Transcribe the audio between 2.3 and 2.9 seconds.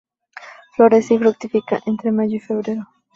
y febrero.